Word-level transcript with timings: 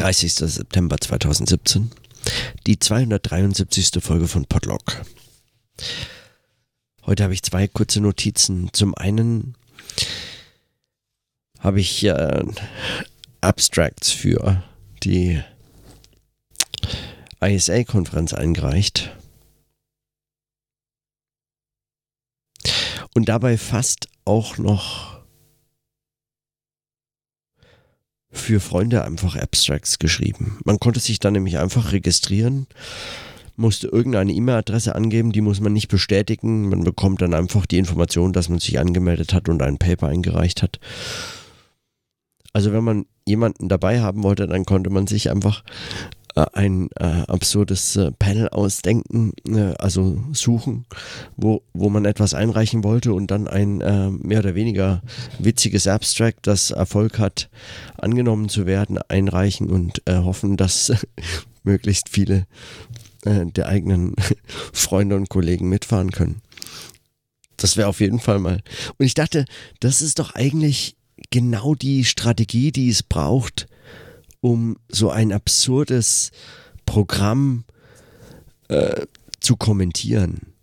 30. 0.00 0.32
September 0.32 0.96
2017. 0.98 1.90
Die 2.66 2.78
273. 2.78 4.02
Folge 4.02 4.28
von 4.28 4.46
Podlog. 4.46 5.02
Heute 7.04 7.22
habe 7.22 7.34
ich 7.34 7.42
zwei 7.42 7.68
kurze 7.68 8.00
Notizen. 8.00 8.70
Zum 8.72 8.94
einen 8.94 9.56
habe 11.58 11.80
ich 11.80 12.02
äh, 12.04 12.44
Abstracts 13.42 14.10
für 14.10 14.62
die 15.02 15.42
ISA-Konferenz 17.42 18.32
eingereicht. 18.32 19.14
Und 23.14 23.28
dabei 23.28 23.58
fast 23.58 24.08
auch 24.24 24.56
noch 24.56 25.09
für 28.30 28.60
Freunde 28.60 29.04
einfach 29.04 29.36
Abstracts 29.36 29.98
geschrieben. 29.98 30.58
Man 30.64 30.78
konnte 30.78 31.00
sich 31.00 31.18
dann 31.18 31.32
nämlich 31.32 31.58
einfach 31.58 31.92
registrieren, 31.92 32.66
musste 33.56 33.88
irgendeine 33.88 34.32
E-Mail-Adresse 34.32 34.94
angeben, 34.94 35.32
die 35.32 35.40
muss 35.40 35.60
man 35.60 35.72
nicht 35.72 35.88
bestätigen. 35.88 36.68
Man 36.68 36.82
bekommt 36.82 37.20
dann 37.22 37.34
einfach 37.34 37.66
die 37.66 37.78
Information, 37.78 38.32
dass 38.32 38.48
man 38.48 38.58
sich 38.58 38.78
angemeldet 38.78 39.34
hat 39.34 39.48
und 39.48 39.62
ein 39.62 39.78
Paper 39.78 40.08
eingereicht 40.08 40.62
hat. 40.62 40.80
Also 42.52 42.72
wenn 42.72 42.84
man 42.84 43.06
jemanden 43.26 43.68
dabei 43.68 44.00
haben 44.00 44.22
wollte, 44.22 44.46
dann 44.46 44.64
konnte 44.64 44.90
man 44.90 45.06
sich 45.06 45.30
einfach 45.30 45.62
ein 46.36 46.88
äh, 46.98 47.24
absurdes 47.26 47.96
äh, 47.96 48.12
Panel 48.12 48.48
ausdenken, 48.48 49.32
äh, 49.46 49.74
also 49.78 50.22
suchen, 50.32 50.86
wo, 51.36 51.62
wo 51.72 51.90
man 51.90 52.04
etwas 52.04 52.34
einreichen 52.34 52.84
wollte 52.84 53.12
und 53.12 53.30
dann 53.30 53.48
ein 53.48 53.80
äh, 53.80 54.10
mehr 54.10 54.40
oder 54.40 54.54
weniger 54.54 55.02
witziges 55.38 55.86
Abstract, 55.86 56.46
das 56.46 56.70
Erfolg 56.70 57.18
hat, 57.18 57.50
angenommen 57.96 58.48
zu 58.48 58.66
werden, 58.66 58.98
einreichen 59.08 59.70
und 59.70 60.02
äh, 60.06 60.16
hoffen, 60.16 60.56
dass 60.56 60.92
möglichst 61.62 62.08
viele 62.08 62.46
der 63.22 63.68
eigenen 63.68 64.14
Freunde 64.72 65.14
und 65.14 65.28
Kollegen 65.28 65.68
mitfahren 65.68 66.10
können. 66.10 66.40
Das 67.58 67.76
wäre 67.76 67.88
auf 67.88 68.00
jeden 68.00 68.18
Fall 68.18 68.38
mal. 68.38 68.62
Und 68.96 69.04
ich 69.04 69.12
dachte, 69.12 69.44
das 69.78 70.00
ist 70.00 70.20
doch 70.20 70.34
eigentlich 70.34 70.96
genau 71.30 71.74
die 71.74 72.06
Strategie, 72.06 72.72
die 72.72 72.88
es 72.88 73.02
braucht, 73.02 73.66
um 74.40 74.76
so 74.88 75.10
ein 75.10 75.32
absurdes 75.32 76.30
Programm 76.86 77.64
äh, 78.68 79.06
zu 79.40 79.56
kommentieren. 79.56 80.54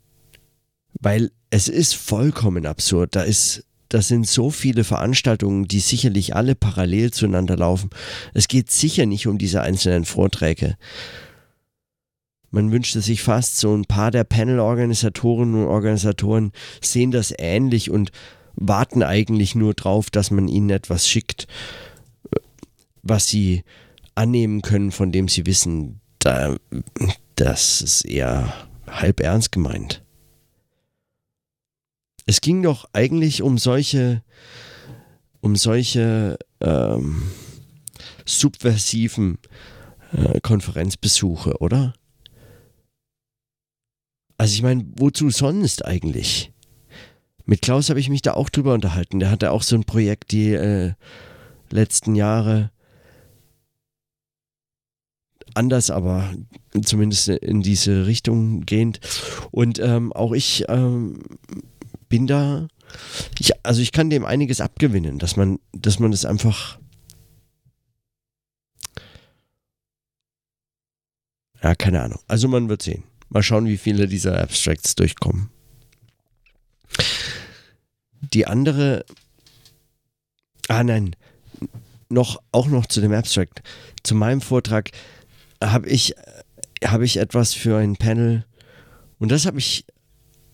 Weil 1.00 1.31
es 1.50 1.67
ist 1.67 1.95
vollkommen 1.95 2.66
absurd. 2.66 3.16
Da 3.16 3.22
ist 3.22 3.64
das 3.89 4.09
sind 4.09 4.28
so 4.28 4.50
viele 4.50 4.84
Veranstaltungen, 4.84 5.67
die 5.67 5.80
sicherlich 5.80 6.36
alle 6.36 6.56
parallel 6.56 7.11
zueinander 7.11 7.56
laufen. 7.56 7.89
Es 8.34 8.50
geht 8.50 8.69
sicher 8.69 9.06
nicht 9.06 9.28
um 9.28 9.38
diese 9.38 9.61
einzelnen 9.61 10.03
Vorträge. 10.03 10.75
Man 12.52 12.72
wünschte 12.72 13.02
sich 13.02 13.23
fast, 13.23 13.58
so 13.58 13.73
ein 13.75 13.86
paar 13.86 14.12
der 14.12 14.23
Panel-Organisatoren 14.23 15.53
und 15.53 15.67
Organisatoren 15.67 16.52
sehen 16.81 17.12
das 17.12 17.34
ähnlich 17.38 17.89
und 17.89 18.12
warten 18.56 19.03
eigentlich 19.03 19.56
nur 19.56 19.73
drauf, 19.73 20.09
dass 20.09 20.31
man 20.31 20.47
ihnen 20.47 20.69
etwas 20.69 21.08
schickt 21.08 21.47
was 23.09 23.27
sie 23.27 23.63
annehmen 24.16 24.61
können, 24.61 24.91
von 24.91 25.11
dem 25.11 25.27
sie 25.27 25.45
wissen, 25.45 26.02
da, 26.19 26.55
das 27.36 27.81
ist 27.81 28.05
eher 28.05 28.53
halb 28.88 29.19
ernst 29.19 29.52
gemeint. 29.52 30.03
Es 32.25 32.41
ging 32.41 32.61
doch 32.61 32.89
eigentlich 32.94 33.41
um 33.41 33.58
solche, 33.58 34.23
um 35.39 35.55
solche 35.55 36.38
ähm, 36.59 37.31
subversiven 38.25 39.38
äh, 40.11 40.39
Konferenzbesuche, 40.41 41.58
oder? 41.59 41.94
Also 44.38 44.53
ich 44.53 44.61
meine, 44.61 44.85
wozu 44.97 45.30
sonst 45.30 45.85
eigentlich? 45.85 46.51
Mit 47.46 47.62
Klaus 47.62 47.90
habe 47.90 48.00
ich 48.00 48.09
mich 48.09 48.22
da 48.22 48.34
auch 48.34 48.50
drüber 48.50 48.73
unterhalten. 48.73 49.19
Der 49.19 49.31
hatte 49.31 49.51
auch 49.51 49.63
so 49.63 49.75
ein 49.75 49.85
Projekt 49.85 50.31
die 50.31 50.51
äh, 50.51 50.94
letzten 51.72 52.13
Jahre 52.16 52.72
anders, 55.57 55.90
aber 55.90 56.34
zumindest 56.84 57.28
in 57.29 57.62
diese 57.62 58.06
Richtung 58.06 58.66
gehend. 58.66 59.00
Und 59.51 59.79
ähm, 59.79 60.13
auch 60.13 60.34
ich 60.34 60.66
ähm, 60.69 61.19
bin 62.07 62.28
da, 62.28 62.68
ich, 63.40 63.51
also 63.66 63.81
ich 63.81 63.91
kann 63.91 64.09
dem 64.09 64.25
einiges 64.25 64.62
abgewinnen, 64.62 65.19
dass 65.19 65.35
man, 65.35 65.59
dass 65.73 66.00
man 66.00 66.12
das 66.12 66.25
einfach 66.25 66.79
Ja, 71.62 71.75
keine 71.75 72.01
Ahnung. 72.01 72.19
Also 72.28 72.47
man 72.47 72.69
wird 72.69 72.81
sehen. 72.81 73.03
Mal 73.29 73.44
schauen, 73.44 73.67
wie 73.67 73.78
viele 73.78 74.07
dieser 74.07 74.40
Abstracts 74.41 74.96
durchkommen. 74.96 75.50
Die 78.22 78.47
andere. 78.47 79.06
Ah 80.67 80.84
nein. 80.84 81.16
Noch, 82.09 82.41
auch 82.51 82.67
noch 82.67 82.85
zu 82.85 83.01
dem 83.01 83.12
Abstract. 83.12 83.63
Zu 84.03 84.16
meinem 84.16 84.41
Vortrag 84.41 84.91
habe 85.63 85.90
ich, 85.90 86.16
hab 86.84 87.01
ich 87.01 87.18
etwas 87.18 87.53
für 87.53 87.78
ein 87.78 87.95
Panel, 87.95 88.45
und 89.19 89.31
das 89.31 89.45
habe 89.45 89.59
ich 89.59 89.85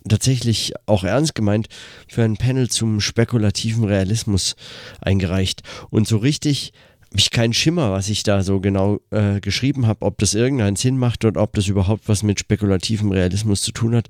tatsächlich 0.08 0.74
auch 0.86 1.04
ernst 1.04 1.36
gemeint, 1.36 1.68
für 2.08 2.24
ein 2.24 2.38
Panel 2.38 2.70
zum 2.70 3.00
spekulativen 3.00 3.84
Realismus 3.86 4.56
eingereicht. 5.02 5.64
Und 5.90 6.08
so 6.08 6.18
richtig 6.18 6.74
habe 7.14 7.20
ich 7.20 7.30
keinen 7.30 7.54
Schimmer, 7.54 7.92
was 7.92 8.10
ich 8.10 8.24
da 8.24 8.42
so 8.42 8.60
genau 8.60 9.00
äh, 9.12 9.40
geschrieben 9.40 9.86
habe, 9.86 10.02
ob 10.02 10.18
das 10.18 10.34
irgendeinen 10.34 10.76
Sinn 10.76 10.98
macht 10.98 11.26
und 11.26 11.38
ob 11.38 11.54
das 11.54 11.68
überhaupt 11.68 12.10
was 12.10 12.24
mit 12.24 12.40
spekulativem 12.40 13.12
Realismus 13.12 13.62
zu 13.62 13.72
tun 13.72 13.96
hat. 13.96 14.08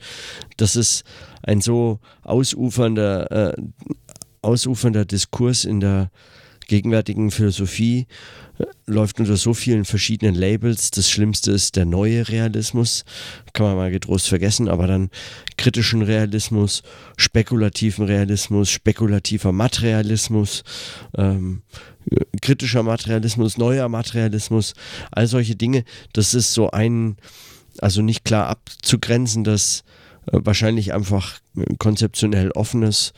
Das 0.55 0.75
ist 0.75 1.03
ein 1.43 1.59
so 1.59 1.99
ausufernder, 2.21 3.51
äh, 3.51 3.61
ausufernder 4.41 5.03
Diskurs 5.03 5.65
in 5.65 5.81
der 5.81 6.11
gegenwärtigen 6.67 7.31
Philosophie 7.31 8.07
äh, 8.57 8.65
läuft 8.85 9.19
unter 9.19 9.37
so 9.37 9.53
vielen 9.53 9.85
verschiedenen 9.85 10.35
Labels. 10.35 10.91
Das 10.91 11.09
Schlimmste 11.09 11.51
ist 11.51 11.75
der 11.75 11.85
neue 11.85 12.27
Realismus, 12.29 13.05
kann 13.53 13.65
man 13.65 13.75
mal 13.75 13.91
getrost 13.91 14.27
vergessen, 14.27 14.69
aber 14.69 14.87
dann 14.87 15.09
kritischen 15.57 16.01
Realismus, 16.01 16.83
spekulativen 17.17 18.05
Realismus, 18.05 18.69
spekulativer 18.69 19.51
Materialismus, 19.51 20.63
ähm, 21.17 21.61
kritischer 22.41 22.83
Materialismus, 22.83 23.57
neuer 23.57 23.89
Materialismus, 23.89 24.73
all 25.11 25.27
solche 25.27 25.55
Dinge. 25.55 25.83
Das 26.13 26.33
ist 26.33 26.53
so 26.53 26.71
ein, 26.71 27.17
also 27.79 28.01
nicht 28.01 28.25
klar 28.25 28.47
abzugrenzen, 28.47 29.43
das 29.43 29.83
äh, 30.31 30.39
wahrscheinlich 30.43 30.93
einfach 30.93 31.39
konzeptionell 31.77 32.51
offenes 32.51 33.13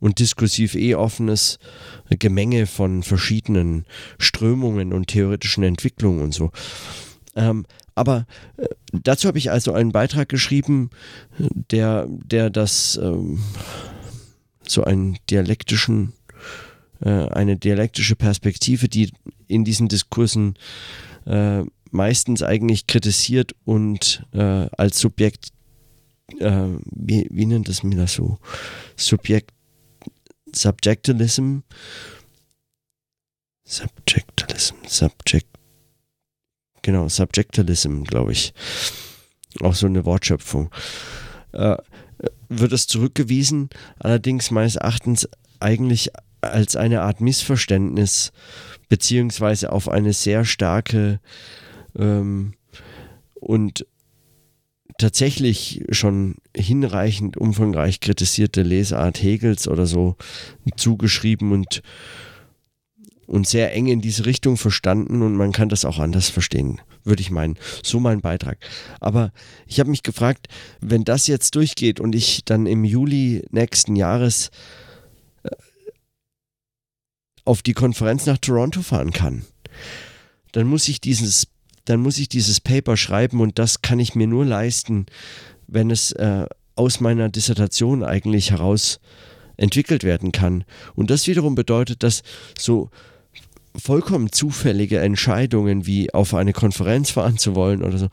und 0.00 0.18
diskursiv 0.18 0.74
eh 0.74 0.94
offenes 0.94 1.58
Gemenge 2.10 2.66
von 2.66 3.02
verschiedenen 3.02 3.84
Strömungen 4.18 4.92
und 4.92 5.08
theoretischen 5.08 5.64
Entwicklungen 5.64 6.22
und 6.22 6.34
so. 6.34 6.50
Ähm, 7.36 7.66
aber 7.94 8.26
äh, 8.56 8.66
dazu 8.92 9.26
habe 9.28 9.38
ich 9.38 9.50
also 9.50 9.72
einen 9.72 9.92
Beitrag 9.92 10.28
geschrieben, 10.28 10.90
der, 11.38 12.06
der 12.08 12.50
das 12.50 12.98
ähm, 13.02 13.40
so 14.66 14.84
einen 14.84 15.18
dialektischen, 15.30 16.12
äh, 17.00 17.08
eine 17.10 17.56
dialektische 17.56 18.14
Perspektive, 18.14 18.88
die 18.88 19.10
in 19.48 19.64
diesen 19.64 19.88
Diskursen 19.88 20.54
äh, 21.26 21.64
meistens 21.90 22.42
eigentlich 22.42 22.86
kritisiert 22.86 23.54
und 23.64 24.24
äh, 24.32 24.68
als 24.76 25.00
Subjekt, 25.00 25.48
äh, 26.38 26.68
wie, 26.84 27.26
wie 27.30 27.46
nennt 27.46 27.68
das 27.68 27.82
mir 27.82 27.96
das 27.96 28.12
so? 28.12 28.38
Subjekt 28.96 29.52
Subjectalism. 30.54 31.58
Subjectalism, 33.64 34.76
Subject. 34.86 35.46
Genau, 36.82 37.08
Subjectalism, 37.08 38.04
glaube 38.04 38.32
ich. 38.32 38.54
Auch 39.60 39.74
so 39.74 39.86
eine 39.86 40.04
Wortschöpfung. 40.04 40.70
Äh, 41.52 41.76
wird 42.48 42.72
es 42.72 42.86
zurückgewiesen, 42.86 43.68
allerdings 43.98 44.50
meines 44.50 44.76
Erachtens 44.76 45.28
eigentlich 45.60 46.10
als 46.40 46.76
eine 46.76 47.02
Art 47.02 47.20
Missverständnis, 47.20 48.32
beziehungsweise 48.88 49.72
auf 49.72 49.88
eine 49.88 50.12
sehr 50.12 50.44
starke 50.44 51.20
ähm, 51.96 52.54
und 53.34 53.86
tatsächlich 54.98 55.84
schon 55.90 56.34
hinreichend 56.54 57.36
umfangreich 57.36 58.00
kritisierte 58.00 58.62
Lesart 58.62 59.22
Hegels 59.22 59.68
oder 59.68 59.86
so 59.86 60.16
zugeschrieben 60.76 61.52
und, 61.52 61.82
und 63.26 63.46
sehr 63.46 63.72
eng 63.72 63.86
in 63.86 64.00
diese 64.00 64.26
Richtung 64.26 64.56
verstanden 64.56 65.22
und 65.22 65.36
man 65.36 65.52
kann 65.52 65.68
das 65.68 65.84
auch 65.84 66.00
anders 66.00 66.28
verstehen, 66.28 66.80
würde 67.04 67.22
ich 67.22 67.30
meinen. 67.30 67.56
So 67.82 68.00
mein 68.00 68.20
Beitrag. 68.20 68.58
Aber 69.00 69.32
ich 69.66 69.78
habe 69.78 69.90
mich 69.90 70.02
gefragt, 70.02 70.48
wenn 70.80 71.04
das 71.04 71.28
jetzt 71.28 71.54
durchgeht 71.54 72.00
und 72.00 72.14
ich 72.14 72.44
dann 72.44 72.66
im 72.66 72.84
Juli 72.84 73.44
nächsten 73.50 73.94
Jahres 73.94 74.50
äh, 75.44 75.50
auf 77.44 77.62
die 77.62 77.74
Konferenz 77.74 78.26
nach 78.26 78.38
Toronto 78.38 78.82
fahren 78.82 79.12
kann, 79.12 79.44
dann 80.50 80.66
muss 80.66 80.88
ich 80.88 81.00
dieses, 81.00 81.46
dann 81.88 82.00
muss 82.00 82.18
ich 82.18 82.28
dieses 82.28 82.60
Paper 82.60 82.96
schreiben 82.96 83.40
und 83.40 83.58
das 83.58 83.82
kann 83.82 83.98
ich 83.98 84.14
mir 84.14 84.26
nur 84.26 84.44
leisten, 84.44 85.06
wenn 85.66 85.90
es 85.90 86.12
äh, 86.12 86.46
aus 86.74 87.00
meiner 87.00 87.28
Dissertation 87.28 88.04
eigentlich 88.04 88.50
heraus 88.50 89.00
entwickelt 89.56 90.04
werden 90.04 90.32
kann. 90.32 90.64
Und 90.94 91.10
das 91.10 91.26
wiederum 91.26 91.54
bedeutet, 91.54 92.02
dass 92.02 92.22
so 92.58 92.90
vollkommen 93.74 94.32
zufällige 94.32 94.98
Entscheidungen 95.00 95.86
wie 95.86 96.12
auf 96.12 96.34
eine 96.34 96.52
Konferenz 96.52 97.10
fahren 97.10 97.38
zu 97.38 97.54
wollen 97.54 97.82
oder 97.82 97.98
so, 97.98 98.08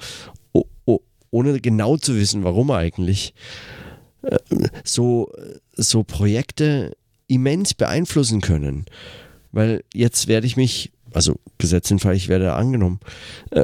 ohne 1.31 1.59
genau 1.59 1.97
zu 1.97 2.15
wissen, 2.15 2.45
warum 2.45 2.71
eigentlich, 2.71 3.33
äh, 4.21 4.37
so, 4.85 5.31
so 5.73 6.03
Projekte 6.03 6.95
immens 7.27 7.73
beeinflussen 7.73 8.39
können. 8.39 8.85
Weil 9.51 9.83
jetzt 9.93 10.27
werde 10.27 10.47
ich 10.47 10.55
mich, 10.55 10.91
also 11.15 11.39
Gesetz 11.57 11.89
in 11.91 11.99
Fall, 11.99 12.15
ich 12.15 12.27
werde 12.27 12.53
angenommen, 12.53 12.99
äh, 13.51 13.63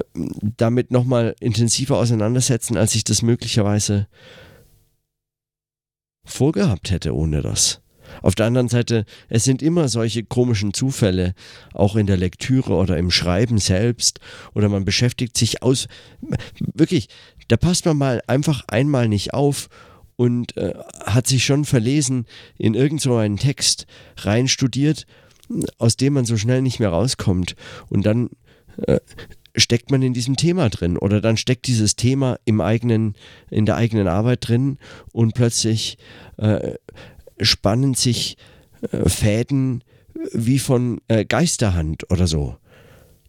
damit 0.57 0.91
nochmal 0.91 1.35
intensiver 1.39 1.97
auseinandersetzen, 1.97 2.77
als 2.77 2.95
ich 2.95 3.03
das 3.03 3.21
möglicherweise 3.21 4.07
vorgehabt 6.23 6.91
hätte 6.91 7.15
ohne 7.15 7.41
das. 7.41 7.81
Auf 8.21 8.35
der 8.35 8.45
anderen 8.45 8.67
Seite, 8.67 9.05
es 9.29 9.43
sind 9.43 9.61
immer 9.61 9.87
solche 9.87 10.23
komischen 10.23 10.73
Zufälle, 10.73 11.33
auch 11.73 11.95
in 11.95 12.07
der 12.07 12.17
Lektüre 12.17 12.73
oder 12.73 12.97
im 12.97 13.09
Schreiben 13.09 13.57
selbst, 13.57 14.19
oder 14.53 14.69
man 14.69 14.85
beschäftigt 14.85 15.37
sich 15.37 15.63
aus. 15.63 15.87
Wirklich, 16.59 17.07
da 17.47 17.57
passt 17.57 17.85
man 17.85 17.97
mal 17.97 18.21
einfach 18.27 18.63
einmal 18.67 19.07
nicht 19.07 19.33
auf 19.33 19.69
und 20.15 20.55
äh, 20.57 20.73
hat 21.05 21.27
sich 21.27 21.45
schon 21.45 21.65
verlesen 21.65 22.25
in 22.57 22.73
irgend 22.73 23.01
so 23.01 23.15
einen 23.15 23.37
Text 23.37 23.87
reinstudiert, 24.17 25.05
aus 25.77 25.97
dem 25.97 26.13
man 26.13 26.25
so 26.25 26.37
schnell 26.37 26.61
nicht 26.61 26.79
mehr 26.79 26.89
rauskommt. 26.89 27.55
Und 27.89 28.05
dann 28.05 28.29
äh, 28.87 28.99
steckt 29.55 29.91
man 29.91 30.01
in 30.01 30.13
diesem 30.13 30.37
Thema 30.37 30.69
drin 30.69 30.97
oder 30.97 31.21
dann 31.21 31.37
steckt 31.37 31.67
dieses 31.67 31.95
Thema 31.95 32.39
im 32.45 32.61
eigenen, 32.61 33.15
in 33.49 33.65
der 33.65 33.75
eigenen 33.75 34.07
Arbeit 34.07 34.47
drin 34.47 34.77
und 35.11 35.33
plötzlich 35.33 35.97
äh, 36.37 36.75
spannen 37.39 37.93
sich 37.93 38.37
äh, 38.91 39.09
Fäden 39.09 39.83
wie 40.33 40.59
von 40.59 41.01
äh, 41.07 41.25
Geisterhand 41.25 42.09
oder 42.11 42.27
so. 42.27 42.57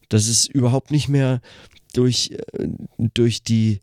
Das 0.08 0.28
ist 0.28 0.46
überhaupt 0.48 0.90
nicht 0.90 1.08
mehr 1.08 1.40
durch, 1.94 2.32
äh, 2.52 2.68
durch 2.98 3.42
die 3.42 3.80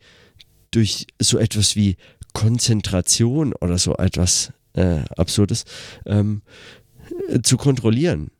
durch 0.70 1.08
so 1.20 1.38
etwas 1.38 1.74
wie 1.74 1.96
Konzentration 2.32 3.52
oder 3.54 3.76
so 3.78 3.96
etwas 3.96 4.52
äh, 4.74 5.00
Absurdes 5.16 5.64
ähm, 6.06 6.42
zu 7.42 7.56
kontrollieren. 7.56 8.30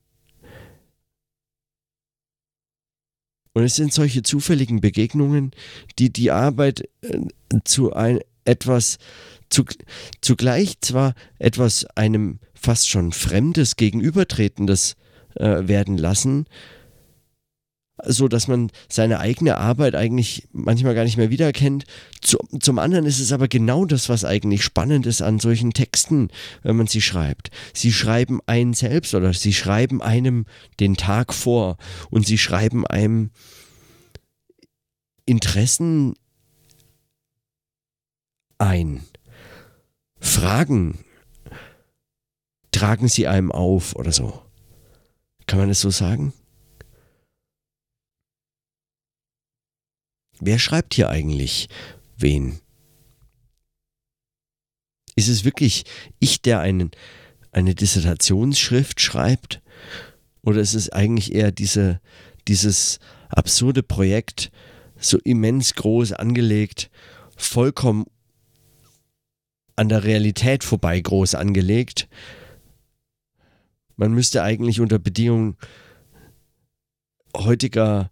Und 3.52 3.64
es 3.64 3.76
sind 3.76 3.92
solche 3.92 4.22
zufälligen 4.22 4.80
Begegnungen, 4.80 5.50
die 5.98 6.12
die 6.12 6.30
Arbeit 6.30 6.88
äh, 7.02 7.18
zu 7.64 7.92
ein, 7.92 8.20
etwas, 8.44 8.98
zu, 9.48 9.64
zugleich 10.20 10.80
zwar 10.80 11.14
etwas 11.38 11.84
einem 11.96 12.38
fast 12.54 12.88
schon 12.88 13.12
Fremdes 13.12 13.76
gegenübertretendes 13.76 14.96
äh, 15.34 15.66
werden 15.66 15.98
lassen, 15.98 16.46
so 18.06 18.28
dass 18.28 18.48
man 18.48 18.70
seine 18.88 19.20
eigene 19.20 19.56
Arbeit 19.56 19.94
eigentlich 19.94 20.48
manchmal 20.52 20.94
gar 20.94 21.04
nicht 21.04 21.16
mehr 21.16 21.30
wiedererkennt. 21.30 21.84
zum 22.20 22.78
anderen 22.78 23.06
ist 23.06 23.20
es 23.20 23.32
aber 23.32 23.48
genau 23.48 23.84
das, 23.84 24.08
was 24.08 24.24
eigentlich 24.24 24.64
spannend 24.64 25.06
ist 25.06 25.22
an 25.22 25.38
solchen 25.38 25.72
Texten, 25.72 26.28
wenn 26.62 26.76
man 26.76 26.86
sie 26.86 27.00
schreibt. 27.00 27.50
Sie 27.74 27.92
schreiben 27.92 28.40
einen 28.46 28.74
selbst 28.74 29.14
oder 29.14 29.32
sie 29.32 29.52
schreiben 29.52 30.02
einem 30.02 30.46
den 30.78 30.96
Tag 30.96 31.32
vor 31.32 31.76
und 32.10 32.26
sie 32.26 32.38
schreiben 32.38 32.86
einem 32.86 33.30
Interessen 35.26 36.14
ein. 38.58 39.02
Fragen 40.18 40.98
tragen 42.72 43.08
sie 43.08 43.26
einem 43.26 43.50
auf 43.50 43.96
oder 43.96 44.12
so. 44.12 44.42
Kann 45.46 45.58
man 45.58 45.70
es 45.70 45.80
so 45.80 45.90
sagen? 45.90 46.32
Wer 50.40 50.58
schreibt 50.58 50.94
hier 50.94 51.10
eigentlich 51.10 51.68
wen? 52.16 52.60
Ist 55.16 55.28
es 55.28 55.44
wirklich 55.44 55.84
ich, 56.18 56.40
der 56.40 56.60
einen, 56.60 56.90
eine 57.52 57.74
Dissertationsschrift 57.74 59.00
schreibt? 59.00 59.60
Oder 60.42 60.60
ist 60.60 60.74
es 60.74 60.88
eigentlich 60.88 61.34
eher 61.34 61.52
diese, 61.52 62.00
dieses 62.48 62.98
absurde 63.28 63.82
Projekt, 63.82 64.50
so 64.96 65.18
immens 65.18 65.74
groß 65.74 66.12
angelegt, 66.12 66.90
vollkommen 67.36 68.06
an 69.76 69.90
der 69.90 70.04
Realität 70.04 70.64
vorbei 70.64 70.98
groß 71.00 71.34
angelegt? 71.34 72.08
Man 73.96 74.12
müsste 74.12 74.42
eigentlich 74.42 74.80
unter 74.80 74.98
Bedingungen 74.98 75.58
heutiger 77.36 78.10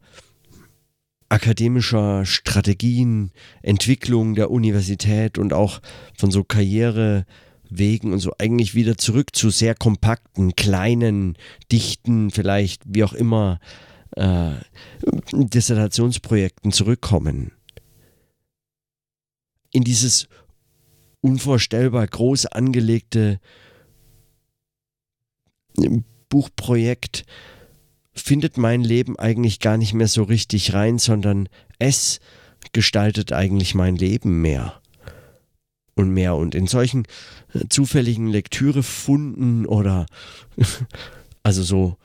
akademischer 1.29 2.25
Strategien, 2.25 3.33
Entwicklung 3.63 4.35
der 4.35 4.51
Universität 4.51 5.39
und 5.39 5.53
auch 5.53 5.81
von 6.17 6.31
so 6.31 6.43
Karrierewegen 6.43 8.13
und 8.13 8.19
so 8.21 8.33
eigentlich 8.39 8.75
wieder 8.75 8.97
zurück 8.97 9.35
zu 9.35 9.51
sehr 9.51 9.75
kompakten, 9.75 10.57
kleinen, 10.57 11.37
dichten, 11.71 12.31
vielleicht 12.31 12.83
wie 12.87 13.05
auch 13.05 13.13
immer 13.13 13.61
äh, 14.17 14.53
Dissertationsprojekten 15.33 16.73
zurückkommen. 16.73 17.53
In 19.71 19.85
dieses 19.85 20.29
unvorstellbar 21.21 22.07
groß 22.07 22.47
angelegte 22.47 23.39
Buchprojekt 26.31 27.25
findet 28.21 28.59
mein 28.59 28.83
Leben 28.83 29.19
eigentlich 29.19 29.61
gar 29.61 29.77
nicht 29.77 29.95
mehr 29.95 30.09
so 30.09 30.23
richtig 30.23 30.75
rein, 30.75 30.99
sondern 30.99 31.49
es 31.79 32.21
gestaltet 32.73 33.33
eigentlich 33.33 33.75
mein 33.75 33.97
Leben 33.97 34.41
mehr 34.41 34.81
und 35.95 36.11
mehr. 36.11 36.37
Und 36.37 36.55
in 36.55 36.67
solchen 36.67 37.05
äh, 37.55 37.69
zufälligen 37.69 38.29
Lektürefunden 38.29 39.67
oder 39.67 40.07
also 41.43 41.63
so, 41.63 41.97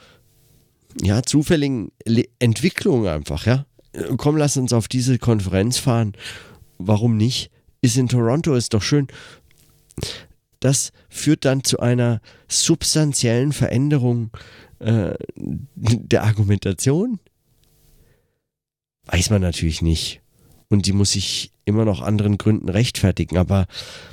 ja, 1.02 1.24
zufälligen 1.24 1.92
Le 2.06 2.26
Entwicklungen 2.40 3.08
einfach, 3.08 3.46
ja. 3.46 3.66
Komm, 4.18 4.38
lass 4.38 4.58
uns 4.58 4.74
auf 4.74 4.88
diese 4.88 5.20
Konferenz 5.20 5.78
fahren. 5.78 6.14
Warum 6.80 7.16
nicht? 7.16 7.52
Ist 7.82 7.98
in 7.98 8.08
Toronto, 8.08 8.56
ist 8.56 8.74
doch 8.74 8.82
schön. 8.82 9.08
Das 10.60 10.94
führt 11.10 11.46
dann 11.46 11.64
zu 11.64 11.80
einer 11.80 12.22
substanziellen 12.48 13.52
Veränderung 13.52 14.32
äh, 14.84 15.16
der 15.36 16.24
Argumentation? 16.24 17.20
Weiß 19.06 19.30
man 19.30 19.42
natürlich 19.42 19.82
nicht. 19.82 20.22
Und 20.70 20.86
die 20.86 20.94
muss 20.94 21.12
sich 21.12 21.52
immer 21.66 21.86
noch 21.86 22.02
anderen 22.02 22.38
Gründen 22.38 22.70
rechtfertigen. 22.70 23.38
Aber 23.38 23.68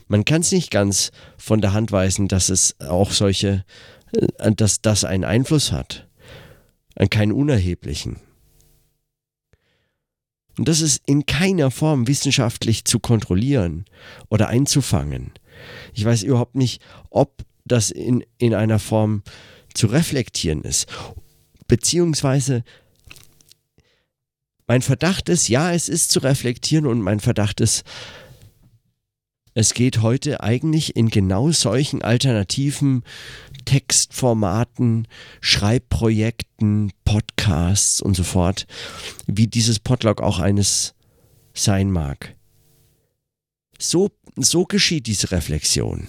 man 0.08 0.24
kann 0.24 0.42
es 0.42 0.52
nicht 0.52 0.70
ganz 0.70 1.10
von 1.36 1.60
der 1.60 1.72
Hand 1.72 1.92
weisen, 1.92 2.28
dass 2.28 2.48
es 2.48 2.78
auch 2.80 3.10
solche, 3.10 3.64
äh, 4.12 4.52
dass 4.52 4.82
das 4.82 5.04
einen 5.04 5.24
Einfluss 5.24 5.72
hat. 5.72 6.08
An 6.96 7.08
keinen 7.08 7.32
unerheblichen. 7.32 8.16
Und 10.58 10.68
das 10.68 10.80
ist 10.80 11.02
in 11.06 11.24
keiner 11.24 11.70
Form 11.70 12.06
wissenschaftlich 12.06 12.84
zu 12.84 12.98
kontrollieren 12.98 13.86
oder 14.28 14.48
einzufangen. 14.48 15.32
Ich 15.94 16.04
weiß 16.04 16.22
überhaupt 16.22 16.56
nicht, 16.56 16.82
ob 17.08 17.44
das 17.64 17.90
in, 17.90 18.24
in 18.38 18.54
einer 18.54 18.78
Form 18.78 19.22
zu 19.74 19.86
reflektieren 19.86 20.62
ist. 20.62 20.86
Beziehungsweise 21.66 22.64
mein 24.66 24.82
Verdacht 24.82 25.28
ist, 25.28 25.48
ja, 25.48 25.72
es 25.72 25.88
ist 25.88 26.12
zu 26.12 26.20
reflektieren 26.20 26.86
und 26.86 27.00
mein 27.00 27.20
Verdacht 27.20 27.60
ist, 27.60 27.82
es 29.54 29.74
geht 29.74 30.00
heute 30.00 30.42
eigentlich 30.42 30.94
in 30.94 31.08
genau 31.08 31.50
solchen 31.50 32.02
alternativen 32.02 33.02
Textformaten, 33.64 35.08
Schreibprojekten, 35.40 36.92
Podcasts 37.04 38.00
und 38.00 38.14
so 38.14 38.22
fort, 38.22 38.66
wie 39.26 39.48
dieses 39.48 39.80
Podlog 39.80 40.20
auch 40.20 40.38
eines 40.38 40.94
sein 41.52 41.90
mag. 41.90 42.36
So, 43.78 44.10
so 44.36 44.64
geschieht 44.64 45.06
diese 45.06 45.32
Reflexion. 45.32 46.06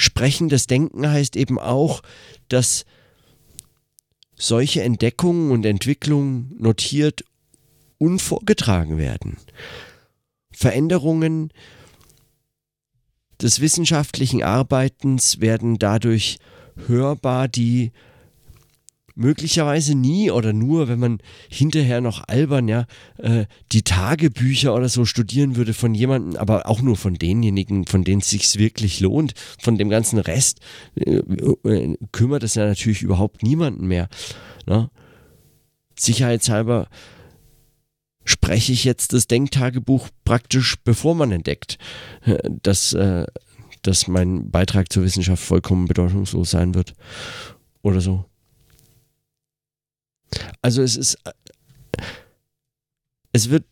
Sprechendes 0.00 0.66
Denken 0.66 1.06
heißt 1.06 1.36
eben 1.36 1.58
auch, 1.58 2.00
dass 2.48 2.86
solche 4.34 4.82
Entdeckungen 4.82 5.50
und 5.50 5.66
Entwicklungen 5.66 6.54
notiert 6.58 7.22
und 7.98 8.18
vorgetragen 8.18 8.96
werden. 8.96 9.36
Veränderungen 10.50 11.52
des 13.42 13.60
wissenschaftlichen 13.60 14.42
Arbeitens 14.42 15.40
werden 15.40 15.78
dadurch 15.78 16.38
hörbar, 16.86 17.46
die 17.48 17.92
möglicherweise 19.20 19.94
nie 19.94 20.30
oder 20.30 20.52
nur, 20.52 20.88
wenn 20.88 20.98
man 20.98 21.18
hinterher 21.48 22.00
noch 22.00 22.26
albern, 22.26 22.68
ja, 22.68 22.86
äh, 23.18 23.44
die 23.70 23.82
Tagebücher 23.82 24.74
oder 24.74 24.88
so 24.88 25.04
studieren 25.04 25.56
würde 25.56 25.74
von 25.74 25.94
jemandem, 25.94 26.40
aber 26.40 26.66
auch 26.66 26.80
nur 26.80 26.96
von 26.96 27.14
denjenigen, 27.14 27.86
von 27.86 28.02
denen 28.02 28.22
es 28.22 28.30
sich 28.30 28.58
wirklich 28.58 29.00
lohnt. 29.00 29.34
Von 29.60 29.76
dem 29.76 29.90
ganzen 29.90 30.18
Rest 30.18 30.60
äh, 30.94 31.16
äh, 31.16 31.96
kümmert 32.12 32.42
es 32.42 32.54
ja 32.54 32.66
natürlich 32.66 33.02
überhaupt 33.02 33.42
niemanden 33.42 33.86
mehr. 33.86 34.08
Ne? 34.66 34.90
Sicherheitshalber 35.98 36.88
spreche 38.24 38.72
ich 38.72 38.84
jetzt 38.84 39.12
das 39.12 39.26
Denktagebuch 39.26 40.08
praktisch, 40.24 40.76
bevor 40.82 41.14
man 41.14 41.30
entdeckt, 41.30 41.76
äh, 42.22 42.38
dass, 42.62 42.94
äh, 42.94 43.26
dass 43.82 44.08
mein 44.08 44.50
Beitrag 44.50 44.90
zur 44.90 45.02
Wissenschaft 45.02 45.42
vollkommen 45.42 45.86
bedeutungslos 45.86 46.50
sein 46.50 46.74
wird. 46.74 46.94
Oder 47.82 48.00
so. 48.00 48.29
Also 50.62 50.82
es 50.82 50.96
ist, 50.96 51.18
es 53.32 53.50
wird, 53.50 53.64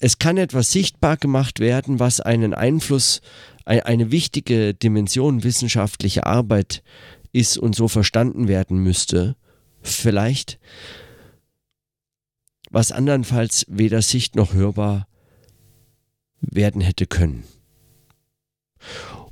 es 0.00 0.18
kann 0.18 0.36
etwas 0.36 0.72
sichtbar 0.72 1.16
gemacht 1.16 1.60
werden, 1.60 1.98
was 1.98 2.20
einen 2.20 2.54
Einfluss, 2.54 3.20
eine 3.64 4.10
wichtige 4.10 4.74
Dimension 4.74 5.44
wissenschaftlicher 5.44 6.26
Arbeit 6.26 6.82
ist 7.32 7.58
und 7.58 7.74
so 7.74 7.88
verstanden 7.88 8.48
werden 8.48 8.78
müsste. 8.78 9.36
Vielleicht 9.82 10.58
was 12.70 12.92
andernfalls 12.92 13.64
weder 13.68 14.02
sicht 14.02 14.36
noch 14.36 14.52
hörbar 14.52 15.08
werden 16.40 16.80
hätte 16.80 17.06
können. 17.06 17.44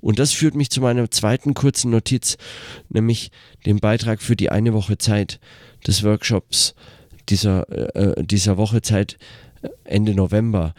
Und 0.01 0.19
das 0.19 0.33
führt 0.33 0.55
mich 0.55 0.71
zu 0.71 0.81
meiner 0.81 1.11
zweiten 1.11 1.55
kurzen 1.55 1.91
Notiz, 1.91 2.37
nämlich 2.89 3.31
dem 3.65 3.79
Beitrag 3.79 4.23
für 4.23 4.37
die 4.37 4.51
eine 4.51 4.73
Woche 4.73 4.99
Zeit 4.99 5.41
des 5.87 6.03
Workshops 6.03 6.75
dieser, 7.29 7.69
äh, 7.97 8.25
dieser 8.25 8.57
Woche 8.57 8.83
Zeit 8.83 9.19
äh, 9.63 9.69
Ende 9.85 10.15
November 10.15 10.75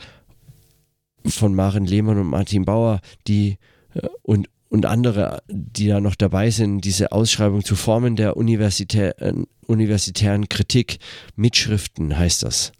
von 1.25 1.53
Maren 1.53 1.85
Lehmann 1.85 2.19
und 2.19 2.27
Martin 2.27 2.65
Bauer, 2.65 3.01
die 3.27 3.57
äh, 3.93 4.07
und, 4.21 4.49
und 4.69 4.85
andere, 4.85 5.41
die 5.49 5.87
da 5.87 5.99
noch 5.99 6.15
dabei 6.15 6.49
sind, 6.49 6.81
diese 6.81 7.11
Ausschreibung 7.11 7.63
zu 7.63 7.75
Formen 7.75 8.15
der 8.15 8.37
Universitä 8.37 9.19
äh, 9.19 9.33
universitären 9.65 10.47
Kritik. 10.47 10.99
Mitschriften 11.35 12.17
heißt 12.17 12.43
das. 12.43 12.71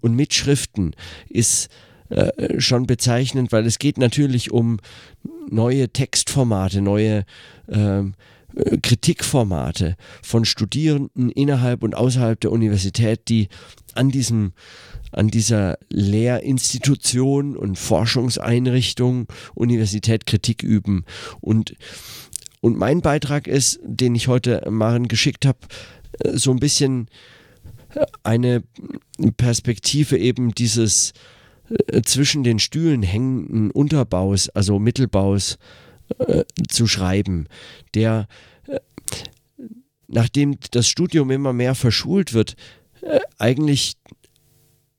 Und 0.00 0.16
Mitschriften 0.16 0.96
ist 1.28 1.68
äh, 2.08 2.58
schon 2.58 2.86
bezeichnend, 2.86 3.52
weil 3.52 3.66
es 3.66 3.78
geht 3.78 3.98
natürlich 3.98 4.50
um 4.50 4.80
neue 5.50 5.90
Textformate, 5.90 6.80
neue 6.80 7.24
ähm, 7.68 8.14
äh, 8.14 8.39
Kritikformate 8.82 9.96
von 10.22 10.44
Studierenden 10.44 11.30
innerhalb 11.30 11.82
und 11.82 11.94
außerhalb 11.94 12.40
der 12.40 12.52
Universität, 12.52 13.28
die 13.28 13.48
an 13.94 14.10
diesem 14.10 14.52
an 15.12 15.28
dieser 15.28 15.78
Lehrinstitution 15.88 17.56
und 17.56 17.76
Forschungseinrichtung 17.76 19.26
Universität 19.54 20.26
Kritik 20.26 20.62
üben. 20.62 21.04
Und, 21.40 21.74
und 22.60 22.78
mein 22.78 23.00
Beitrag 23.00 23.48
ist, 23.48 23.80
den 23.82 24.14
ich 24.14 24.28
heute 24.28 24.62
Maren 24.70 25.08
geschickt 25.08 25.46
habe, 25.46 25.58
äh, 26.20 26.36
so 26.36 26.52
ein 26.52 26.60
bisschen 26.60 27.08
eine 28.22 28.62
Perspektive 29.36 30.16
eben 30.16 30.54
dieses 30.54 31.12
äh, 31.88 32.02
zwischen 32.02 32.44
den 32.44 32.58
Stühlen 32.58 33.02
hängenden 33.02 33.70
Unterbaus, 33.70 34.48
also 34.50 34.78
Mittelbaus 34.78 35.58
äh, 36.18 36.44
zu 36.68 36.86
schreiben, 36.86 37.46
der 37.94 38.26
äh, 38.66 38.80
nachdem 40.10 40.58
das 40.72 40.88
Studium 40.88 41.30
immer 41.30 41.52
mehr 41.52 41.74
verschult 41.74 42.32
wird, 42.32 42.56
äh, 43.00 43.20
eigentlich 43.38 43.96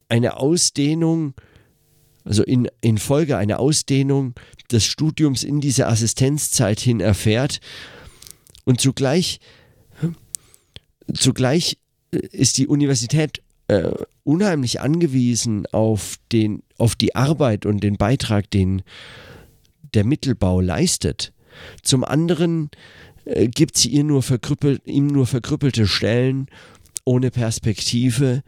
eine 0.10 0.38
Ausdehnung, 0.38 1.34
also 2.24 2.44
in, 2.44 2.68
in 2.82 2.98
Folge 2.98 3.38
eine 3.38 3.60
Ausdehnung 3.60 4.34
des 4.72 4.86
Studiums 4.86 5.44
in 5.44 5.62
diese 5.62 5.88
Assistenzzeit 5.88 6.80
hin 6.80 7.00
erfährt. 7.00 7.60
Und 8.64 8.80
zugleich, 8.80 9.40
zugleich 11.14 11.78
äh, 12.12 12.20
ist 12.32 12.58
die 12.58 12.68
Universität 12.68 13.42
äh, 13.68 13.92
unheimlich 14.24 14.82
angewiesen 14.82 15.66
auf, 15.72 16.18
den, 16.32 16.64
auf 16.78 16.96
die 16.96 17.16
Arbeit 17.16 17.66
und 17.66 17.82
den 17.82 17.98
Beitrag, 17.98 18.50
den 18.52 18.84
der 19.94 20.04
Mittelbau 20.06 20.62
leistet. 20.62 21.34
Zum 21.84 22.04
anderen 22.04 22.70
äh, 23.26 23.48
gibt 23.48 23.78
sie 23.78 23.90
ihr 23.90 24.04
nur 24.04 24.24
ihm 24.86 25.08
nur 25.08 25.28
verkrüppelte 25.28 25.88
Stellen 25.88 26.48
ohne 27.06 27.32
Perspektive 27.32 28.44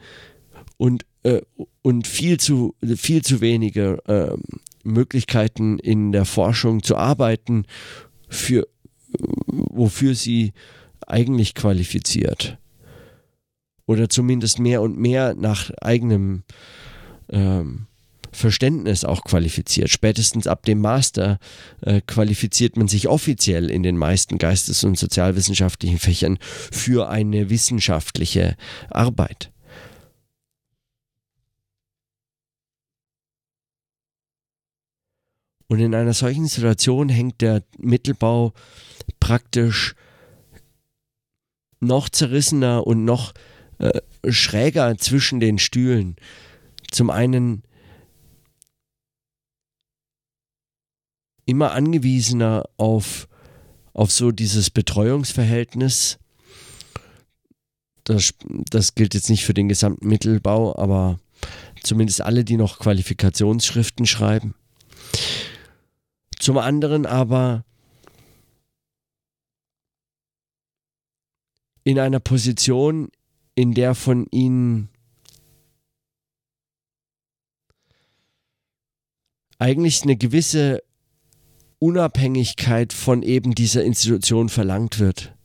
und, 0.77 1.05
äh, 1.23 1.41
und 1.81 2.07
viel, 2.07 2.39
zu, 2.39 2.75
viel 2.95 3.23
zu 3.23 3.41
wenige 3.41 4.00
äh, 4.07 4.38
Möglichkeiten 4.83 5.79
in 5.79 6.12
der 6.12 6.25
Forschung 6.25 6.83
zu 6.83 6.97
arbeiten, 6.97 7.65
für, 8.29 8.67
wofür 9.47 10.15
sie 10.15 10.53
eigentlich 11.07 11.55
qualifiziert 11.55 12.57
oder 13.85 14.09
zumindest 14.09 14.59
mehr 14.59 14.81
und 14.81 14.97
mehr 14.97 15.35
nach 15.35 15.69
eigenem 15.81 16.43
ähm, 17.29 17.88
Verständnis 18.33 19.05
auch 19.05 19.23
qualifiziert. 19.23 19.89
Spätestens 19.89 20.47
ab 20.47 20.63
dem 20.65 20.79
Master 20.79 21.39
äh, 21.81 22.01
qualifiziert 22.01 22.77
man 22.77 22.87
sich 22.87 23.07
offiziell 23.07 23.69
in 23.69 23.83
den 23.83 23.97
meisten 23.97 24.37
geistes- 24.37 24.83
und 24.83 24.97
sozialwissenschaftlichen 24.97 25.99
Fächern 25.99 26.37
für 26.41 27.09
eine 27.09 27.49
wissenschaftliche 27.49 28.55
Arbeit. 28.89 29.51
Und 35.67 35.79
in 35.79 35.95
einer 35.95 36.13
solchen 36.13 36.45
Situation 36.45 37.09
hängt 37.09 37.41
der 37.41 37.63
Mittelbau 37.79 38.53
praktisch 39.19 39.95
noch 41.79 42.09
zerrissener 42.09 42.85
und 42.85 43.05
noch 43.05 43.33
äh, 43.79 44.01
schräger 44.29 44.97
zwischen 44.97 45.39
den 45.39 45.59
Stühlen. 45.59 46.15
Zum 46.91 47.09
einen 47.09 47.63
immer 51.45 51.71
angewiesener 51.71 52.69
auf, 52.77 53.27
auf 53.93 54.12
so 54.12 54.31
dieses 54.31 54.69
Betreuungsverhältnis. 54.69 56.19
Das, 58.03 58.33
das 58.69 58.95
gilt 58.95 59.13
jetzt 59.13 59.29
nicht 59.29 59.45
für 59.45 59.53
den 59.53 59.69
gesamten 59.69 60.07
Mittelbau, 60.07 60.77
aber 60.77 61.19
zumindest 61.81 62.21
alle, 62.21 62.43
die 62.43 62.57
noch 62.57 62.79
Qualifikationsschriften 62.79 64.05
schreiben. 64.05 64.55
Zum 66.39 66.57
anderen 66.57 67.05
aber 67.05 67.63
in 71.83 72.00
einer 72.00 72.19
Position, 72.19 73.09
in 73.55 73.73
der 73.73 73.95
von 73.95 74.27
ihnen 74.31 74.89
eigentlich 79.59 80.03
eine 80.03 80.17
gewisse 80.17 80.83
Unabhängigkeit 81.83 82.93
von 82.93 83.23
eben 83.23 83.55
dieser 83.55 83.83
Institution 83.83 84.47
verlangt 84.47 84.99
wird, 84.99 85.35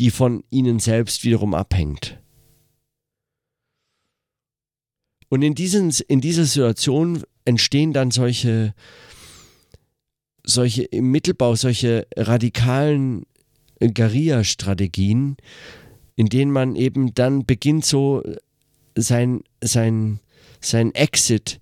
die 0.00 0.10
von 0.10 0.42
ihnen 0.50 0.80
selbst 0.80 1.22
wiederum 1.22 1.54
abhängt. 1.54 2.18
Und 5.28 5.42
in, 5.42 5.54
diesen, 5.54 5.94
in 6.08 6.20
dieser 6.20 6.44
Situation 6.44 7.22
entstehen 7.44 7.92
dann 7.92 8.10
solche, 8.10 8.74
solche 10.42 10.82
im 10.82 11.12
Mittelbau, 11.12 11.54
solche 11.54 12.08
radikalen 12.16 13.24
Guerilla-Strategien, 13.78 15.36
in 16.16 16.26
denen 16.26 16.50
man 16.50 16.74
eben 16.74 17.14
dann 17.14 17.46
beginnt, 17.46 17.84
so 17.84 18.24
sein, 18.96 19.44
sein, 19.62 20.18
sein 20.60 20.92
Exit 20.92 21.60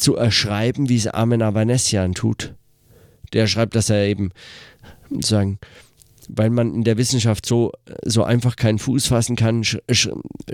zu 0.00 0.16
erschreiben, 0.16 0.88
wie 0.88 0.96
es 0.96 1.06
Armen 1.06 1.42
Avanesian 1.42 2.14
tut. 2.14 2.54
Der 3.32 3.46
schreibt, 3.46 3.74
dass 3.74 3.90
er 3.90 4.06
eben 4.06 4.30
sagen, 5.20 5.58
weil 6.28 6.50
man 6.50 6.74
in 6.74 6.84
der 6.84 6.96
Wissenschaft 6.96 7.44
so, 7.46 7.72
so 8.04 8.22
einfach 8.22 8.56
keinen 8.56 8.78
Fuß 8.78 9.08
fassen 9.08 9.36
kann, 9.36 9.64
sch 9.64 9.78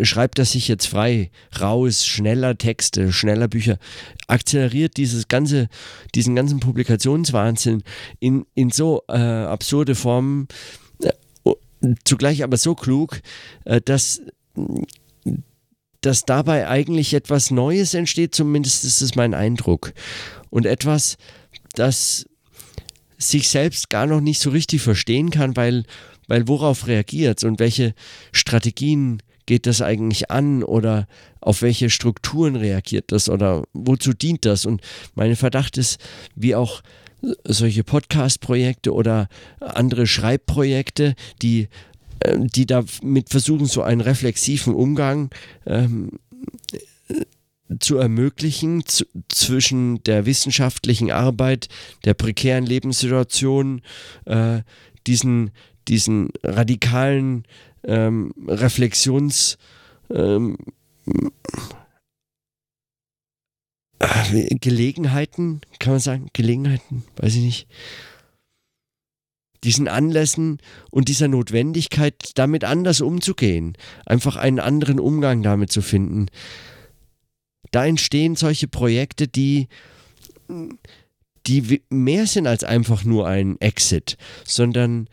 schreibt 0.03 0.39
er 0.39 0.45
sich 0.45 0.69
jetzt 0.69 0.87
frei, 0.87 1.31
raus, 1.61 2.07
schneller 2.07 2.57
Texte, 2.57 3.13
schneller 3.13 3.49
Bücher, 3.49 3.79
akzeleriert 4.27 4.97
dieses 4.97 5.29
ganze, 5.29 5.69
diesen 6.15 6.35
ganzen 6.35 6.61
Publikationswahnsinn 6.61 7.83
in, 8.21 8.47
in 8.55 8.71
so 8.71 9.03
äh, 9.09 9.17
absurde 9.17 9.95
Formen, 9.95 10.49
zugleich 12.05 12.43
aber 12.43 12.57
so 12.57 12.75
klug, 12.75 13.21
äh, 13.65 13.81
dass, 13.81 14.23
dass 16.01 16.25
dabei 16.25 16.69
eigentlich 16.69 17.15
etwas 17.15 17.51
Neues 17.51 17.95
entsteht, 17.95 18.35
zumindest 18.35 18.85
ist 18.85 19.01
es 19.01 19.15
mein 19.15 19.35
Eindruck. 19.35 19.93
Und 20.51 20.67
etwas, 20.67 21.17
das 21.75 22.27
sich 23.19 23.49
selbst 23.49 23.91
gar 23.91 24.07
noch 24.07 24.21
nicht 24.21 24.41
so 24.41 24.51
richtig 24.51 24.83
verstehen 24.83 25.31
kann, 25.31 25.57
weil, 25.57 25.85
weil 26.29 26.49
worauf 26.49 26.87
reagiert 26.87 27.45
und 27.45 27.59
welche 27.59 27.95
Strategien 28.33 29.23
geht 29.47 29.67
das 29.67 29.81
eigentlich 29.81 30.31
an 30.31 30.63
oder 30.63 31.07
auf 31.41 31.63
welche 31.63 31.89
Strukturen 31.89 32.57
reagiert 32.57 33.13
das 33.13 33.29
oder 33.29 33.65
wozu 33.73 34.13
dient 34.13 34.45
das? 34.45 34.67
Und 34.67 34.83
mein 35.15 35.37
Verdacht 35.37 35.79
ist, 35.79 36.01
wie 36.35 36.55
auch 36.55 36.83
solche 37.45 37.85
Podcast-Projekte 37.85 38.93
oder 38.93 39.29
andere 39.61 40.07
Schreibprojekte, 40.07 41.15
die, 41.43 41.69
äh, 42.21 42.37
die 42.39 42.67
damit 42.67 43.31
versuchen, 43.31 43.67
so 43.67 43.83
einen 43.83 44.01
reflexiven 44.01 44.75
Umgang 44.75 45.31
ähm, 45.67 46.19
zu 47.81 47.99
ermöglichen 47.99 48.85
zwischen 49.29 50.03
der 50.05 50.27
wissenschaftlichen 50.27 51.11
Arbeit, 51.11 51.69
der 52.05 52.15
prekären 52.15 52.65
Lebenssituation, 52.65 53.83
äh, 54.25 54.61
diesen, 55.07 55.51
diesen 55.89 56.31
radikalen 56.43 57.45
ähm, 57.85 58.33
Reflexions 58.47 59.59
ähm, 60.11 60.59
äh, 63.99 64.55
Gelegenheiten, 64.61 65.61
kann 65.79 65.95
man 65.95 66.01
sagen, 66.01 66.29
Gelegenheiten, 66.33 67.05
weiß 67.17 67.35
ich 67.35 67.43
nicht, 67.43 67.69
diesen 69.65 69.89
Anlässen 69.89 70.59
und 70.91 71.09
dieser 71.09 71.29
Notwendigkeit, 71.29 72.33
damit 72.35 72.65
anders 72.65 73.01
umzugehen, 73.01 73.77
einfach 74.05 74.37
einen 74.37 74.61
anderen 74.61 75.01
Umgang 75.01 75.43
damit 75.43 75.71
zu 75.71 75.83
finden. 75.83 76.27
Da 77.71 77.87
entstehen 77.87 78.37
solche 78.37 78.69
Projekte, 78.69 79.29
die, 79.29 79.69
die 81.47 81.83
mehr 81.91 82.27
sind 82.27 82.47
als 82.47 82.65
einfach 82.65 83.05
nur 83.05 83.27
ein 83.27 83.61
Exit, 83.61 84.17
sondern 84.45 85.09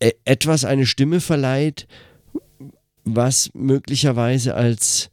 äh, 0.00 0.08
e-, 0.08 0.14
etwas 0.24 0.64
eine 0.64 0.86
Stimme 0.86 1.20
verleiht, 1.20 1.86
was 3.04 3.50
möglicherweise 3.54 4.54
als 4.54 5.10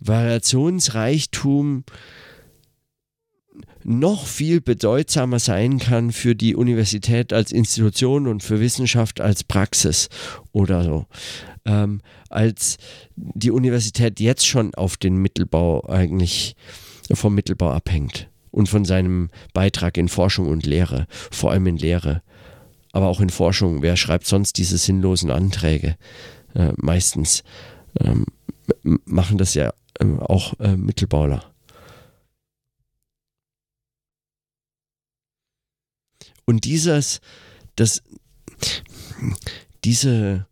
Variationsreichtum 0.00 1.84
noch 3.86 4.26
viel 4.26 4.60
bedeutsamer 4.60 5.38
sein 5.38 5.78
kann 5.78 6.10
für 6.10 6.34
die 6.34 6.56
Universität 6.56 7.32
als 7.32 7.52
Institution 7.52 8.26
und 8.26 8.42
für 8.42 8.60
Wissenschaft 8.60 9.20
als 9.20 9.44
Praxis 9.44 10.08
oder 10.50 10.82
so, 10.82 11.06
ähm, 11.64 12.00
als 12.28 12.78
die 13.14 13.52
Universität 13.52 14.18
jetzt 14.18 14.44
schon 14.44 14.74
auf 14.74 14.96
den 14.96 15.16
Mittelbau 15.18 15.88
eigentlich 15.88 16.56
vom 17.12 17.36
Mittelbau 17.36 17.70
abhängt 17.70 18.28
und 18.50 18.68
von 18.68 18.84
seinem 18.84 19.30
Beitrag 19.54 19.96
in 19.98 20.08
Forschung 20.08 20.48
und 20.48 20.66
Lehre, 20.66 21.06
vor 21.30 21.52
allem 21.52 21.68
in 21.68 21.76
Lehre, 21.76 22.22
aber 22.90 23.06
auch 23.06 23.20
in 23.20 23.30
Forschung. 23.30 23.82
Wer 23.82 23.96
schreibt 23.96 24.26
sonst 24.26 24.54
diese 24.54 24.78
sinnlosen 24.78 25.30
Anträge? 25.30 25.96
Äh, 26.54 26.72
meistens 26.76 27.44
ähm, 28.00 28.26
machen 28.82 29.38
das 29.38 29.54
ja 29.54 29.72
äh, 30.00 30.06
auch 30.18 30.58
äh, 30.58 30.76
Mittelbauler. 30.76 31.55
Und 36.46 36.64
dieses, 36.64 37.20
das, 37.74 38.02
diese, 39.84 40.46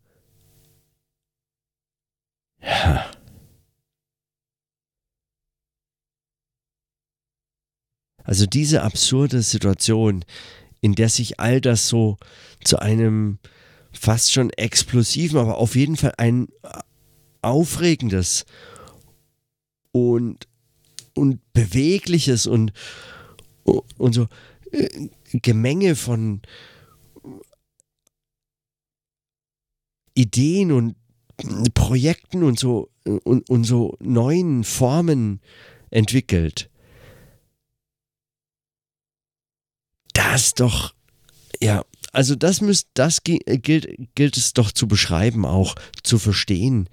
ja, 2.61 3.11
also 8.23 8.45
diese 8.45 8.81
absurde 8.81 9.41
Situation, 9.41 10.25
in 10.81 10.95
der 10.95 11.09
sich 11.09 11.39
all 11.39 11.61
das 11.61 11.87
so 11.87 12.17
zu 12.63 12.79
einem 12.79 13.39
fast 13.91 14.33
schon 14.33 14.49
explosiven, 14.51 15.39
aber 15.39 15.57
auf 15.57 15.75
jeden 15.75 15.95
Fall 15.95 16.13
ein 16.17 16.47
aufregendes 17.41 18.45
und, 19.91 20.47
und 21.13 21.39
bewegliches 21.53 22.47
und, 22.47 22.73
und 23.63 24.13
so 24.13 24.27
äh, 24.71 25.09
Gemenge 25.41 25.95
von 25.95 26.41
Ideen 30.13 30.71
und 30.71 30.95
Projekten 31.73 32.43
und 32.43 32.59
so 32.59 32.89
und, 33.03 33.49
und 33.49 33.63
so 33.65 33.95
neuen 33.99 34.63
Formen 34.63 35.41
entwickelt. 35.91 36.69
Das 40.13 40.53
doch, 40.53 40.95
ja, 41.61 41.83
also 42.11 42.35
das 42.35 42.61
müsst, 42.61 42.87
das 42.93 43.23
gilt, 43.23 43.45
gilt 44.15 44.37
es 44.37 44.53
doch 44.53 44.71
zu 44.71 44.87
beschreiben, 44.87 45.45
auch 45.45 45.75
zu 46.03 46.17
verstehen, 46.17 46.89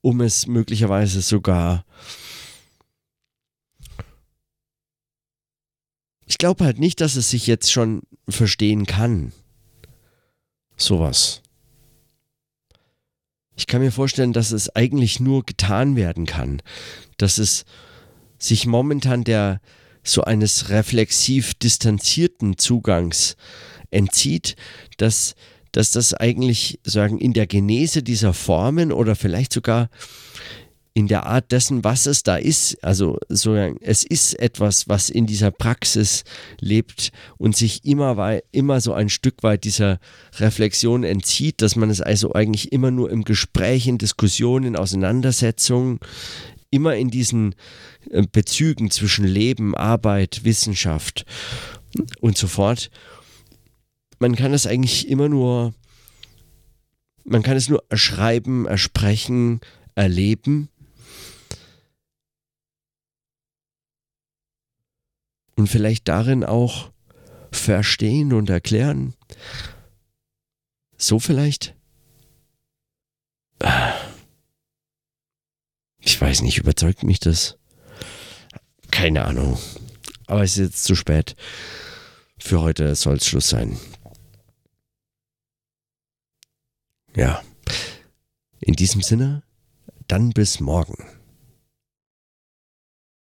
um 0.00 0.20
es 0.22 0.46
möglicherweise 0.46 1.20
sogar 1.20 1.84
ich 6.30 6.38
glaube 6.38 6.64
halt 6.64 6.78
nicht, 6.78 7.00
dass 7.00 7.16
es 7.16 7.28
sich 7.28 7.48
jetzt 7.48 7.72
schon 7.72 8.02
verstehen 8.28 8.86
kann. 8.86 9.32
Sowas. 10.76 11.42
Ich 13.56 13.66
kann 13.66 13.82
mir 13.82 13.90
vorstellen, 13.90 14.32
dass 14.32 14.52
es 14.52 14.74
eigentlich 14.76 15.18
nur 15.18 15.44
getan 15.44 15.96
werden 15.96 16.26
kann. 16.26 16.62
Dass 17.18 17.38
es 17.38 17.64
sich 18.38 18.64
momentan 18.64 19.24
der 19.24 19.60
so 20.04 20.22
eines 20.22 20.68
reflexiv 20.68 21.54
distanzierten 21.54 22.58
Zugangs 22.58 23.36
entzieht, 23.90 24.54
dass, 24.98 25.34
dass 25.72 25.90
das 25.90 26.14
eigentlich 26.14 26.78
sagen 26.84 27.18
in 27.18 27.32
der 27.32 27.48
Genese 27.48 28.04
dieser 28.04 28.34
Formen 28.34 28.92
oder 28.92 29.16
vielleicht 29.16 29.52
sogar 29.52 29.90
in 30.92 31.06
der 31.06 31.26
Art 31.26 31.52
dessen, 31.52 31.84
was 31.84 32.06
es 32.06 32.22
da 32.22 32.36
ist. 32.36 32.82
Also 32.82 33.18
so, 33.28 33.54
es 33.54 34.02
ist 34.02 34.34
etwas, 34.38 34.88
was 34.88 35.08
in 35.08 35.26
dieser 35.26 35.50
Praxis 35.50 36.24
lebt 36.60 37.12
und 37.38 37.56
sich 37.56 37.84
immer, 37.84 38.40
immer 38.50 38.80
so 38.80 38.92
ein 38.92 39.08
Stück 39.08 39.42
weit 39.42 39.64
dieser 39.64 40.00
Reflexion 40.38 41.04
entzieht, 41.04 41.62
dass 41.62 41.76
man 41.76 41.90
es 41.90 42.00
also 42.00 42.32
eigentlich 42.32 42.72
immer 42.72 42.90
nur 42.90 43.10
im 43.10 43.24
Gespräch, 43.24 43.86
in 43.86 43.98
Diskussionen, 43.98 44.66
in 44.66 44.76
Auseinandersetzungen, 44.76 46.00
immer 46.70 46.96
in 46.96 47.10
diesen 47.10 47.54
äh, 48.10 48.26
Bezügen 48.30 48.90
zwischen 48.90 49.24
Leben, 49.24 49.76
Arbeit, 49.76 50.44
Wissenschaft 50.44 51.24
und 52.20 52.36
so 52.36 52.48
fort. 52.48 52.90
Man 54.18 54.34
kann 54.34 54.52
es 54.52 54.66
eigentlich 54.66 55.08
immer 55.08 55.28
nur, 55.28 55.72
man 57.24 57.42
kann 57.42 57.56
es 57.56 57.68
nur 57.68 57.82
erschreiben, 57.88 58.66
ersprechen, 58.66 59.60
erleben 59.94 60.68
und 65.60 65.68
vielleicht 65.68 66.08
darin 66.08 66.42
auch 66.42 66.90
verstehen 67.52 68.32
und 68.32 68.48
erklären. 68.48 69.14
So 70.96 71.18
vielleicht? 71.18 71.76
Ich 75.98 76.18
weiß 76.18 76.40
nicht, 76.42 76.56
überzeugt 76.56 77.02
mich 77.02 77.20
das? 77.20 77.58
Keine 78.90 79.26
Ahnung. 79.26 79.58
Aber 80.26 80.42
es 80.42 80.52
ist 80.52 80.64
jetzt 80.64 80.84
zu 80.84 80.94
spät. 80.94 81.36
Für 82.38 82.62
heute 82.62 82.94
soll 82.94 83.16
es 83.16 83.26
Schluss 83.26 83.50
sein. 83.50 83.78
Ja. 87.14 87.42
In 88.60 88.74
diesem 88.74 89.02
Sinne, 89.02 89.42
dann 90.08 90.30
bis 90.30 90.58
morgen. 90.58 91.19